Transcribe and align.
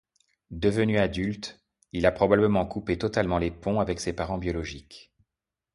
Devenu 0.49 0.97
adulte, 0.97 1.61
il 1.91 2.07
a 2.07 2.11
probablement 2.11 2.65
coupé 2.65 2.97
totalement 2.97 3.37
les 3.37 3.51
ponts 3.51 3.79
avec 3.79 3.99
ses 3.99 4.13
parents 4.13 4.39
biologiques. 4.39 5.13